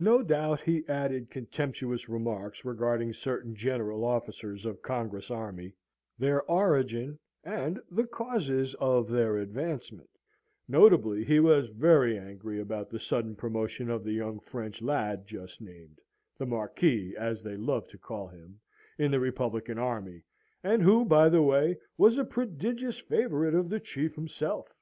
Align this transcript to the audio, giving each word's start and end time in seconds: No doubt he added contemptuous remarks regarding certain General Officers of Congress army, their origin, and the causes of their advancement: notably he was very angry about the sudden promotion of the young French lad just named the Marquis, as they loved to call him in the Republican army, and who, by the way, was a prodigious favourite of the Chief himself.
No 0.00 0.22
doubt 0.22 0.62
he 0.62 0.88
added 0.88 1.28
contemptuous 1.28 2.08
remarks 2.08 2.64
regarding 2.64 3.12
certain 3.12 3.54
General 3.54 4.06
Officers 4.06 4.64
of 4.64 4.80
Congress 4.80 5.30
army, 5.30 5.74
their 6.18 6.44
origin, 6.44 7.18
and 7.44 7.78
the 7.90 8.06
causes 8.06 8.72
of 8.76 9.06
their 9.10 9.36
advancement: 9.36 10.08
notably 10.66 11.24
he 11.24 11.40
was 11.40 11.66
very 11.68 12.18
angry 12.18 12.58
about 12.58 12.88
the 12.88 12.98
sudden 12.98 13.36
promotion 13.36 13.90
of 13.90 14.02
the 14.02 14.12
young 14.14 14.40
French 14.40 14.80
lad 14.80 15.26
just 15.26 15.60
named 15.60 16.00
the 16.38 16.46
Marquis, 16.46 17.12
as 17.14 17.42
they 17.42 17.58
loved 17.58 17.90
to 17.90 17.98
call 17.98 18.28
him 18.28 18.58
in 18.96 19.10
the 19.10 19.20
Republican 19.20 19.76
army, 19.76 20.22
and 20.64 20.80
who, 20.82 21.04
by 21.04 21.28
the 21.28 21.42
way, 21.42 21.76
was 21.98 22.16
a 22.16 22.24
prodigious 22.24 22.96
favourite 22.96 23.52
of 23.52 23.68
the 23.68 23.78
Chief 23.80 24.14
himself. 24.14 24.74